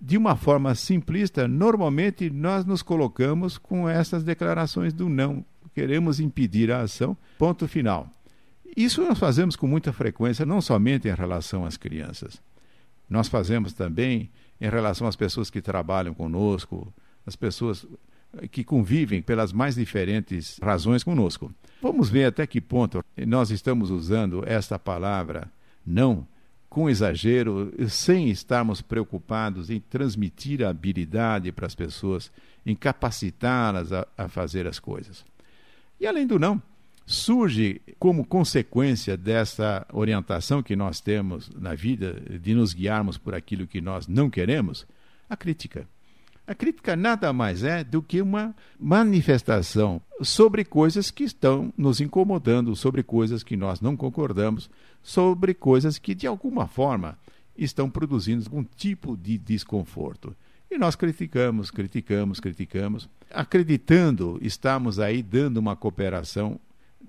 De 0.00 0.16
uma 0.16 0.36
forma 0.36 0.74
simplista, 0.74 1.48
normalmente 1.48 2.30
nós 2.30 2.64
nos 2.64 2.82
colocamos 2.82 3.58
com 3.58 3.88
essas 3.88 4.22
declarações 4.22 4.92
do 4.92 5.08
não. 5.08 5.44
Queremos 5.74 6.20
impedir 6.20 6.70
a 6.70 6.82
ação, 6.82 7.16
ponto 7.38 7.66
final. 7.66 8.08
Isso 8.76 9.02
nós 9.02 9.18
fazemos 9.18 9.56
com 9.56 9.66
muita 9.66 9.92
frequência, 9.92 10.44
não 10.44 10.60
somente 10.60 11.08
em 11.08 11.14
relação 11.14 11.64
às 11.64 11.76
crianças. 11.76 12.40
Nós 13.08 13.28
fazemos 13.28 13.72
também 13.72 14.30
em 14.60 14.68
relação 14.68 15.06
às 15.06 15.16
pessoas 15.16 15.50
que 15.50 15.62
trabalham 15.62 16.12
conosco, 16.12 16.92
as 17.26 17.34
pessoas 17.34 17.86
que 18.50 18.62
convivem 18.62 19.22
pelas 19.22 19.52
mais 19.52 19.74
diferentes 19.74 20.58
razões 20.62 21.02
conosco. 21.02 21.52
Vamos 21.80 22.10
ver 22.10 22.26
até 22.26 22.46
que 22.46 22.60
ponto 22.60 23.02
nós 23.26 23.50
estamos 23.50 23.90
usando 23.90 24.44
esta 24.46 24.78
palavra 24.78 25.50
não 25.84 26.26
com 26.78 26.88
exagero, 26.88 27.74
sem 27.88 28.30
estarmos 28.30 28.80
preocupados 28.80 29.68
em 29.68 29.80
transmitir 29.80 30.62
a 30.62 30.68
habilidade 30.68 31.50
para 31.50 31.66
as 31.66 31.74
pessoas, 31.74 32.30
em 32.64 32.76
capacitá-las 32.76 33.92
a, 33.92 34.06
a 34.16 34.28
fazer 34.28 34.64
as 34.64 34.78
coisas. 34.78 35.24
E 35.98 36.06
além 36.06 36.24
do 36.24 36.38
não, 36.38 36.62
surge 37.04 37.82
como 37.98 38.24
consequência 38.24 39.16
dessa 39.16 39.84
orientação 39.92 40.62
que 40.62 40.76
nós 40.76 41.00
temos 41.00 41.50
na 41.50 41.74
vida, 41.74 42.12
de 42.40 42.54
nos 42.54 42.72
guiarmos 42.72 43.18
por 43.18 43.34
aquilo 43.34 43.66
que 43.66 43.80
nós 43.80 44.06
não 44.06 44.30
queremos, 44.30 44.86
a 45.28 45.36
crítica. 45.36 45.84
A 46.48 46.54
crítica 46.54 46.96
nada 46.96 47.30
mais 47.30 47.62
é 47.62 47.84
do 47.84 48.00
que 48.00 48.22
uma 48.22 48.56
manifestação 48.80 50.00
sobre 50.22 50.64
coisas 50.64 51.10
que 51.10 51.22
estão 51.22 51.70
nos 51.76 52.00
incomodando, 52.00 52.74
sobre 52.74 53.02
coisas 53.02 53.42
que 53.42 53.54
nós 53.54 53.82
não 53.82 53.94
concordamos, 53.94 54.70
sobre 55.02 55.52
coisas 55.52 55.98
que 55.98 56.14
de 56.14 56.26
alguma 56.26 56.66
forma 56.66 57.18
estão 57.54 57.90
produzindo 57.90 58.46
algum 58.46 58.64
tipo 58.64 59.14
de 59.14 59.36
desconforto. 59.36 60.34
E 60.70 60.78
nós 60.78 60.96
criticamos, 60.96 61.70
criticamos, 61.70 62.40
criticamos, 62.40 63.10
acreditando 63.30 64.38
estamos 64.40 64.98
aí 64.98 65.22
dando 65.22 65.58
uma 65.58 65.76
cooperação 65.76 66.58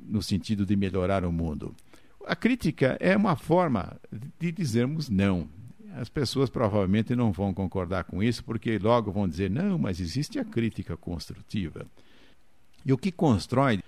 no 0.05 0.21
sentido 0.21 0.65
de 0.65 0.75
melhorar 0.75 1.23
o 1.23 1.31
mundo. 1.31 1.73
A 2.27 2.35
crítica 2.35 2.97
é 2.99 3.15
uma 3.15 3.37
forma 3.37 3.95
de 4.37 4.51
dizermos 4.51 5.09
não, 5.09 5.47
as 5.95 6.09
pessoas 6.09 6.49
provavelmente 6.49 7.15
não 7.15 7.31
vão 7.31 7.53
concordar 7.53 8.03
com 8.03 8.21
isso, 8.21 8.43
porque 8.43 8.77
logo 8.77 9.11
vão 9.11 9.27
dizer: 9.27 9.49
não, 9.49 9.77
mas 9.77 9.99
existe 9.99 10.39
a 10.39 10.45
crítica 10.45 10.95
construtiva. 10.95 11.85
E 12.85 12.93
o 12.93 12.97
que 12.97 13.11
constrói 13.11 13.81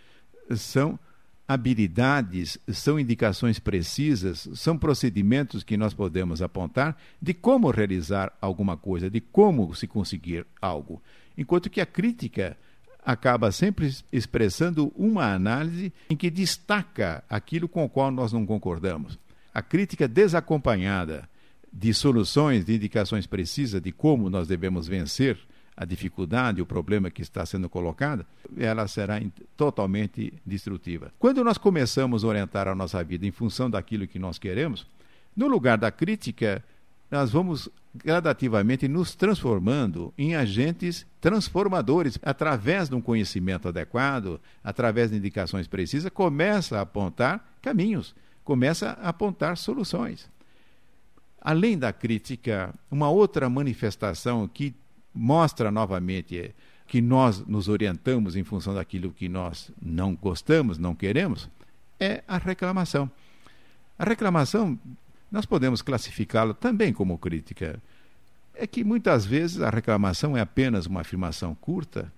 são 0.55 0.99
habilidades, 1.47 2.57
são 2.71 2.99
indicações 2.99 3.59
precisas, 3.59 4.47
são 4.55 4.77
procedimentos 4.77 5.63
que 5.63 5.75
nós 5.75 5.93
podemos 5.93 6.41
apontar 6.41 6.97
de 7.21 7.33
como 7.33 7.69
realizar 7.69 8.31
alguma 8.39 8.77
coisa, 8.77 9.09
de 9.09 9.19
como 9.19 9.73
se 9.75 9.87
conseguir 9.87 10.45
algo. 10.61 11.01
Enquanto 11.37 11.69
que 11.69 11.81
a 11.81 11.85
crítica 11.85 12.57
acaba 13.03 13.51
sempre 13.51 13.93
expressando 14.11 14.93
uma 14.95 15.33
análise 15.33 15.91
em 16.09 16.15
que 16.15 16.29
destaca 16.29 17.23
aquilo 17.29 17.67
com 17.67 17.83
o 17.83 17.89
qual 17.89 18.11
nós 18.11 18.31
não 18.31 18.45
concordamos. 18.45 19.17
A 19.53 19.61
crítica 19.61 20.07
desacompanhada 20.07 21.27
de 21.71 21.93
soluções, 21.93 22.65
de 22.65 22.75
indicações 22.75 23.25
precisas 23.25 23.81
de 23.81 23.91
como 23.91 24.29
nós 24.29 24.47
devemos 24.47 24.87
vencer 24.87 25.37
a 25.75 25.85
dificuldade, 25.85 26.61
o 26.61 26.65
problema 26.65 27.09
que 27.09 27.21
está 27.21 27.45
sendo 27.45 27.69
colocado, 27.69 28.25
ela 28.57 28.87
será 28.87 29.19
totalmente 29.55 30.33
destrutiva. 30.45 31.13
Quando 31.17 31.43
nós 31.43 31.57
começamos 31.57 32.23
a 32.23 32.27
orientar 32.27 32.67
a 32.67 32.75
nossa 32.75 33.03
vida 33.03 33.25
em 33.25 33.31
função 33.31 33.69
daquilo 33.69 34.07
que 34.07 34.19
nós 34.19 34.37
queremos, 34.37 34.85
no 35.35 35.47
lugar 35.47 35.77
da 35.77 35.89
crítica, 35.89 36.63
nós 37.09 37.31
vamos 37.31 37.69
gradativamente 37.93 38.87
nos 38.87 39.15
transformando 39.15 40.13
em 40.17 40.35
agentes 40.35 41.05
transformadores 41.19 42.17
através 42.21 42.89
de 42.89 42.95
um 42.95 43.01
conhecimento 43.01 43.67
adequado, 43.67 44.39
através 44.63 45.11
de 45.11 45.17
indicações 45.17 45.67
precisas, 45.67 46.11
começa 46.11 46.77
a 46.77 46.81
apontar 46.81 47.55
caminhos, 47.61 48.15
começa 48.43 48.97
a 49.01 49.09
apontar 49.09 49.57
soluções. 49.57 50.29
Além 51.41 51.77
da 51.77 51.91
crítica, 51.91 52.73
uma 52.89 53.09
outra 53.09 53.49
manifestação 53.49 54.47
que 54.47 54.75
mostra 55.13 55.71
novamente 55.71 56.53
que 56.87 57.01
nós 57.01 57.39
nos 57.47 57.67
orientamos 57.67 58.35
em 58.35 58.43
função 58.43 58.73
daquilo 58.73 59.11
que 59.11 59.27
nós 59.27 59.71
não 59.81 60.13
gostamos, 60.13 60.77
não 60.77 60.93
queremos, 60.93 61.49
é 61.99 62.23
a 62.27 62.37
reclamação. 62.37 63.09
A 63.97 64.03
reclamação, 64.03 64.77
nós 65.31 65.45
podemos 65.45 65.81
classificá-la 65.81 66.53
também 66.53 66.91
como 66.91 67.17
crítica. 67.17 67.81
É 68.53 68.67
que 68.67 68.83
muitas 68.83 69.25
vezes 69.25 69.61
a 69.61 69.69
reclamação 69.69 70.35
é 70.35 70.41
apenas 70.41 70.85
uma 70.85 71.01
afirmação 71.01 71.55
curta 71.55 72.11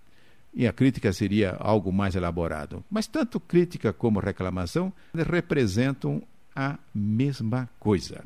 e 0.53 0.67
a 0.67 0.73
crítica 0.73 1.13
seria 1.13 1.55
algo 1.59 1.91
mais 1.91 2.15
elaborado. 2.15 2.83
Mas 2.89 3.07
tanto 3.07 3.39
crítica 3.39 3.93
como 3.93 4.19
reclamação 4.19 4.91
representam 5.13 6.21
a 6.55 6.77
mesma 6.93 7.69
coisa. 7.79 8.23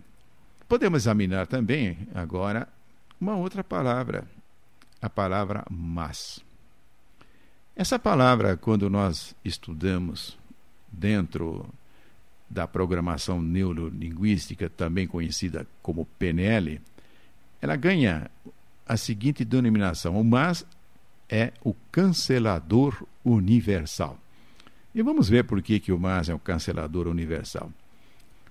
Podemos 0.68 1.04
examinar 1.04 1.48
também 1.48 1.98
agora 2.14 2.68
uma 3.20 3.38
outra 3.38 3.64
palavra, 3.64 4.26
a 5.02 5.10
palavra 5.10 5.66
mas. 5.70 6.44
Essa 7.76 7.98
palavra, 7.98 8.58
quando 8.58 8.90
nós 8.90 9.34
estudamos 9.46 10.38
dentro 10.92 11.66
da 12.50 12.68
programação 12.68 13.42
neurolinguística, 13.42 14.70
também 14.70 15.08
conhecida 15.08 15.66
como 15.82 16.06
PNL, 16.18 16.82
ela 17.62 17.76
ganha 17.76 18.30
a 18.86 18.98
seguinte 18.98 19.46
denominação: 19.46 20.20
o 20.20 20.24
mas 20.24 20.66
é 21.30 21.54
o 21.64 21.74
cancelador 21.92 23.06
universal. 23.24 24.18
E 24.94 25.02
vamos 25.02 25.30
ver 25.30 25.44
por 25.44 25.62
que, 25.62 25.80
que 25.80 25.92
o 25.92 26.00
mas 26.00 26.28
é 26.30 26.34
o 26.34 26.40
cancelador 26.40 27.08
universal. 27.08 27.72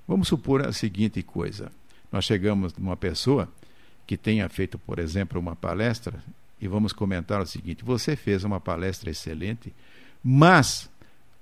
Vamos 0.07 0.29
supor 0.29 0.65
a 0.65 0.73
seguinte 0.73 1.23
coisa: 1.23 1.73
nós 2.11 2.25
chegamos 2.25 2.75
numa 2.75 2.97
pessoa 2.97 3.49
que 4.07 4.17
tenha 4.17 4.49
feito, 4.49 4.79
por 4.79 4.99
exemplo, 4.99 5.41
uma 5.41 5.57
palestra 5.57 6.23
e 6.61 6.69
vamos 6.69 6.93
comentar 6.93 7.41
o 7.41 7.47
seguinte: 7.47 7.85
você 7.85 8.17
fez 8.17 8.45
uma 8.45 8.61
palestra 8.61 9.11
excelente, 9.11 9.73
mas 10.23 10.91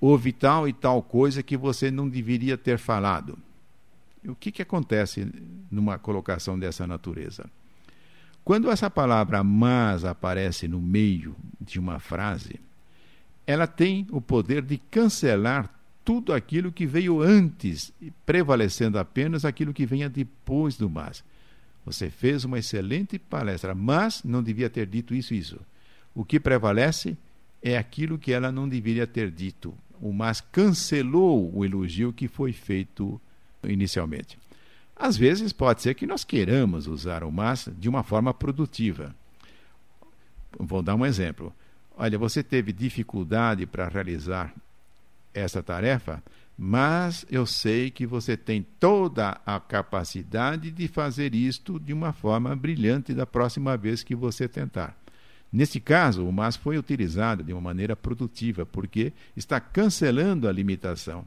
houve 0.00 0.33
tal 0.33 0.68
e 0.68 0.73
tal 0.73 1.02
coisa 1.02 1.42
que 1.42 1.56
você 1.56 1.90
não 1.90 2.09
deveria 2.09 2.56
ter 2.56 2.78
falado. 2.78 3.38
O 4.26 4.35
que, 4.35 4.50
que 4.50 4.62
acontece 4.62 5.30
numa 5.71 5.99
colocação 5.99 6.59
dessa 6.59 6.87
natureza? 6.87 7.44
Quando 8.44 8.71
essa 8.71 8.90
palavra 8.90 9.42
mas 9.42 10.04
aparece 10.04 10.68
no 10.68 10.80
meio 10.80 11.35
de 11.61 11.78
uma 11.78 11.99
frase, 11.99 12.61
ela 13.47 13.66
tem 13.66 14.06
o 14.11 14.21
poder 14.21 14.62
de 14.62 14.78
cancelar 14.78 15.71
tudo 16.04 16.32
aquilo 16.32 16.70
que 16.70 16.87
veio 16.87 17.23
antes, 17.23 17.92
prevalecendo 18.26 18.99
apenas 18.99 19.44
aquilo 19.44 19.73
que 19.73 19.87
venha 19.87 20.08
depois 20.08 20.76
do 20.76 20.90
mas. 20.90 21.25
Você 21.87 22.11
fez 22.11 22.44
uma 22.44 22.58
excelente 22.58 23.18
palestra, 23.18 23.75
mas 23.75 24.23
não 24.23 24.42
devia 24.42 24.70
ter 24.70 24.87
dito 24.87 25.14
isso 25.14 25.34
isso. 25.34 25.58
O 26.14 26.25
que 26.25 26.38
prevalece 26.38 27.16
é 27.62 27.76
aquilo 27.76 28.18
que 28.18 28.32
ela 28.32 28.52
não 28.52 28.68
deveria 28.68 29.06
ter 29.06 29.30
dito. 29.30 29.75
O 30.00 30.12
mas 30.12 30.40
cancelou 30.40 31.50
o 31.54 31.64
elogio 31.64 32.12
que 32.12 32.28
foi 32.28 32.52
feito 32.52 33.20
inicialmente. 33.62 34.38
Às 34.96 35.16
vezes 35.16 35.52
pode 35.52 35.82
ser 35.82 35.94
que 35.94 36.06
nós 36.06 36.25
queiramos 36.25 36.87
usar 36.87 37.25
o 37.25 37.32
mas 37.32 37.68
de 37.78 37.88
uma 37.88 38.02
forma 38.02 38.32
produtiva. 38.32 39.14
Vou 40.58 40.82
dar 40.82 40.94
um 40.94 41.04
exemplo. 41.04 41.52
Olha, 41.96 42.18
você 42.18 42.42
teve 42.42 42.73
dificuldade 42.73 43.66
para 43.66 43.88
realizar 43.88 44.54
essa 45.34 45.62
tarefa, 45.62 46.22
mas 46.56 47.26
eu 47.28 47.44
sei 47.44 47.90
que 47.90 48.06
você 48.06 48.36
tem 48.36 48.64
toda 48.78 49.40
a 49.44 49.58
capacidade 49.58 50.70
de 50.70 50.86
fazer 50.86 51.34
isto 51.34 51.80
de 51.80 51.92
uma 51.92 52.12
forma 52.12 52.54
brilhante 52.54 53.12
da 53.12 53.26
próxima 53.26 53.76
vez 53.76 54.02
que 54.02 54.14
você 54.14 54.46
tentar. 54.46 54.96
Neste 55.52 55.78
caso, 55.80 56.26
o 56.26 56.32
mas 56.32 56.56
foi 56.56 56.78
utilizado 56.78 57.42
de 57.42 57.52
uma 57.52 57.61
maneira 57.61 57.94
produtiva, 57.94 58.64
porque 58.64 59.12
está 59.37 59.61
cancelando 59.61 60.48
a 60.48 60.52
limitação 60.52 61.24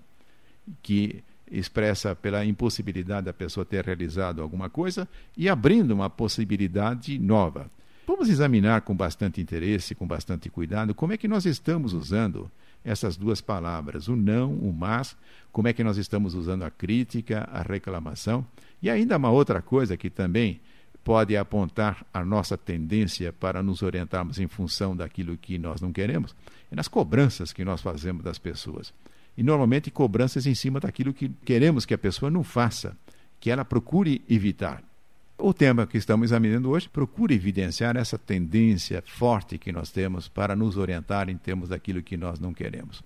que 0.81 1.23
expressa 1.49 2.13
pela 2.13 2.43
impossibilidade 2.45 3.25
da 3.25 3.33
pessoa 3.33 3.65
ter 3.65 3.85
realizado 3.85 4.41
alguma 4.41 4.69
coisa 4.69 5.07
e 5.35 5.47
abrindo 5.47 5.91
uma 5.91 6.09
possibilidade 6.09 7.17
nova. 7.17 7.69
Vamos 8.05 8.29
examinar 8.29 8.81
com 8.81 8.95
bastante 8.95 9.39
interesse, 9.39 9.95
com 9.95 10.05
bastante 10.05 10.49
cuidado, 10.49 10.93
como 10.93 11.13
é 11.13 11.17
que 11.17 11.27
nós 11.27 11.45
estamos 11.45 11.93
usando 11.93 12.51
essas 12.87 13.17
duas 13.17 13.41
palavras, 13.41 14.07
o 14.07 14.15
não, 14.15 14.53
o 14.53 14.73
mas, 14.73 15.15
como 15.51 15.67
é 15.67 15.73
que 15.73 15.83
nós 15.83 15.97
estamos 15.97 16.33
usando 16.33 16.63
a 16.63 16.71
crítica, 16.71 17.47
a 17.51 17.61
reclamação. 17.61 18.45
E 18.81 18.89
ainda 18.89 19.17
uma 19.17 19.29
outra 19.29 19.61
coisa 19.61 19.97
que 19.97 20.09
também 20.09 20.61
pode 21.03 21.35
apontar 21.35 22.05
a 22.13 22.23
nossa 22.23 22.57
tendência 22.57 23.33
para 23.33 23.61
nos 23.61 23.81
orientarmos 23.81 24.39
em 24.39 24.47
função 24.47 24.95
daquilo 24.95 25.37
que 25.37 25.57
nós 25.57 25.81
não 25.81 25.91
queremos, 25.91 26.33
é 26.71 26.75
nas 26.75 26.87
cobranças 26.87 27.51
que 27.51 27.65
nós 27.65 27.81
fazemos 27.81 28.23
das 28.23 28.39
pessoas. 28.39 28.93
E 29.37 29.43
normalmente 29.43 29.91
cobranças 29.91 30.45
em 30.45 30.55
cima 30.55 30.79
daquilo 30.79 31.13
que 31.13 31.29
queremos 31.43 31.85
que 31.85 31.93
a 31.93 31.97
pessoa 31.97 32.31
não 32.31 32.43
faça, 32.43 32.97
que 33.39 33.51
ela 33.51 33.65
procure 33.65 34.23
evitar. 34.29 34.81
O 35.39 35.53
tema 35.53 35.85
que 35.85 35.99
estamos 35.99 36.31
examinando 36.31 36.71
hoje 36.71 36.89
procura 36.89 37.31
evidenciar 37.31 37.95
essa 37.95 38.17
tendência 38.17 39.03
forte 39.05 39.59
que 39.59 39.71
nós 39.71 39.91
temos 39.91 40.27
para 40.27 40.55
nos 40.55 40.77
orientar 40.77 41.29
em 41.29 41.37
termos 41.37 41.69
daquilo 41.69 42.01
que 42.01 42.17
nós 42.17 42.39
não 42.39 42.51
queremos. 42.51 43.03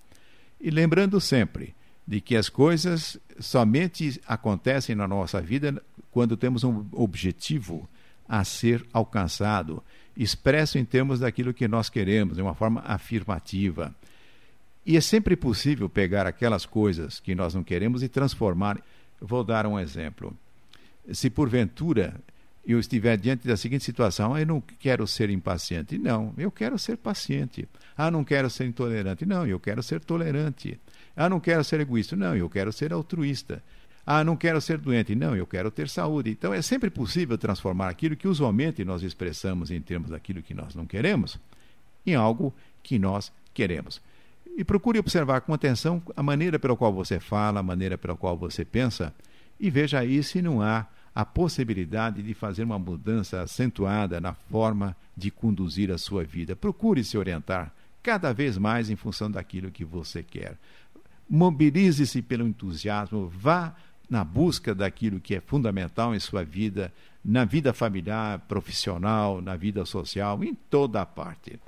E 0.58 0.70
lembrando 0.70 1.20
sempre 1.20 1.74
de 2.08 2.22
que 2.22 2.34
as 2.34 2.48
coisas 2.48 3.18
somente 3.38 4.18
acontecem 4.26 4.96
na 4.96 5.06
nossa 5.06 5.42
vida 5.42 5.82
quando 6.10 6.34
temos 6.34 6.64
um 6.64 6.86
objetivo 6.92 7.86
a 8.26 8.42
ser 8.44 8.82
alcançado, 8.94 9.82
expresso 10.16 10.78
em 10.78 10.86
termos 10.86 11.20
daquilo 11.20 11.52
que 11.52 11.68
nós 11.68 11.90
queremos, 11.90 12.36
de 12.36 12.42
uma 12.42 12.54
forma 12.54 12.80
afirmativa. 12.86 13.94
E 14.86 14.96
é 14.96 15.02
sempre 15.02 15.36
possível 15.36 15.86
pegar 15.86 16.26
aquelas 16.26 16.64
coisas 16.64 17.20
que 17.20 17.34
nós 17.34 17.52
não 17.52 17.62
queremos 17.62 18.02
e 18.02 18.08
transformar. 18.08 18.80
Vou 19.20 19.44
dar 19.44 19.66
um 19.66 19.78
exemplo 19.78 20.34
se 21.10 21.30
porventura 21.30 22.14
eu 22.64 22.78
estiver 22.78 23.16
diante 23.16 23.46
da 23.46 23.56
seguinte 23.56 23.84
situação, 23.84 24.34
ah, 24.34 24.40
eu 24.40 24.46
não 24.46 24.60
quero 24.60 25.06
ser 25.06 25.30
impaciente. 25.30 25.98
Não, 25.98 26.32
eu 26.38 26.50
quero 26.50 26.78
ser 26.78 26.96
paciente. 26.96 27.68
Ah, 27.96 28.10
não 28.10 28.22
quero 28.22 28.48
ser 28.48 28.66
intolerante. 28.66 29.26
Não, 29.26 29.46
eu 29.46 29.58
quero 29.58 29.82
ser 29.82 30.00
tolerante. 30.00 30.78
Ah, 31.16 31.28
não 31.28 31.40
quero 31.40 31.64
ser 31.64 31.80
egoísta. 31.80 32.14
Não, 32.14 32.36
eu 32.36 32.48
quero 32.48 32.72
ser 32.72 32.92
altruísta. 32.92 33.62
Ah, 34.06 34.22
não 34.22 34.36
quero 34.36 34.60
ser 34.60 34.78
doente. 34.78 35.14
Não, 35.14 35.34
eu 35.34 35.46
quero 35.46 35.70
ter 35.70 35.88
saúde. 35.88 36.30
Então 36.30 36.54
é 36.54 36.62
sempre 36.62 36.88
possível 36.88 37.36
transformar 37.36 37.88
aquilo 37.88 38.16
que 38.16 38.28
usualmente 38.28 38.84
nós 38.84 39.02
expressamos 39.02 39.70
em 39.70 39.80
termos 39.80 40.10
daquilo 40.10 40.42
que 40.42 40.54
nós 40.54 40.74
não 40.74 40.86
queremos 40.86 41.38
em 42.06 42.14
algo 42.14 42.54
que 42.82 42.98
nós 42.98 43.32
queremos. 43.52 44.00
E 44.56 44.64
procure 44.64 44.98
observar 44.98 45.40
com 45.40 45.54
atenção 45.54 46.02
a 46.14 46.22
maneira 46.22 46.58
pela 46.58 46.76
qual 46.76 46.92
você 46.92 47.18
fala, 47.18 47.60
a 47.60 47.62
maneira 47.62 47.96
pela 47.96 48.16
qual 48.16 48.36
você 48.36 48.64
pensa 48.64 49.14
e 49.62 49.70
veja 49.70 50.00
aí 50.00 50.20
se 50.24 50.42
não 50.42 50.60
há 50.60 50.88
a 51.14 51.24
possibilidade 51.24 52.20
de 52.20 52.34
fazer 52.34 52.64
uma 52.64 52.80
mudança 52.80 53.42
acentuada 53.42 54.20
na 54.20 54.34
forma 54.34 54.96
de 55.16 55.30
conduzir 55.30 55.92
a 55.92 55.98
sua 55.98 56.24
vida. 56.24 56.56
Procure 56.56 57.04
se 57.04 57.16
orientar 57.16 57.72
cada 58.02 58.32
vez 58.32 58.58
mais 58.58 58.90
em 58.90 58.96
função 58.96 59.30
daquilo 59.30 59.70
que 59.70 59.84
você 59.84 60.20
quer. 60.20 60.58
Mobilize-se 61.30 62.20
pelo 62.22 62.44
entusiasmo, 62.44 63.28
vá 63.28 63.72
na 64.10 64.24
busca 64.24 64.74
daquilo 64.74 65.20
que 65.20 65.36
é 65.36 65.40
fundamental 65.40 66.12
em 66.12 66.18
sua 66.18 66.42
vida, 66.42 66.92
na 67.24 67.44
vida 67.44 67.72
familiar, 67.72 68.40
profissional, 68.40 69.40
na 69.40 69.54
vida 69.54 69.84
social, 69.84 70.42
em 70.42 70.54
toda 70.54 71.00
a 71.00 71.06
parte. 71.06 71.60